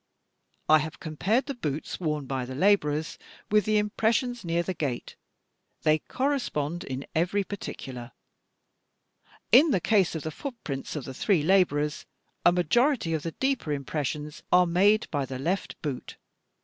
"I 0.67 0.79
have 0.79 0.99
compared 0.99 1.45
the 1.45 1.53
boots 1.53 1.99
worn 1.99 2.25
by 2.25 2.43
the 2.45 2.55
labourers 2.55 3.19
with 3.51 3.65
the 3.65 3.77
im 3.77 3.91
pressions 3.91 4.43
near 4.43 4.63
the 4.63 4.73
gate. 4.73 5.15
They 5.83 5.99
correspond 5.99 6.83
in 6.83 7.05
every 7.13 7.43
particular." 7.43 8.11
In 9.51 9.69
the 9.69 9.79
case 9.79 10.15
of 10.15 10.23
the 10.23 10.31
footprints 10.31 10.95
of 10.95 11.05
the 11.05 11.13
three 11.13 11.43
labourers, 11.43 12.07
a 12.43 12.51
majority 12.51 13.13
of 13.13 13.21
the 13.21 13.33
deeper 13.33 13.71
impressions 13.71 14.41
are 14.51 14.65
made 14.65 15.07
by 15.11 15.23
the 15.23 15.37
left 15.37 15.79
boot. 15.83 16.17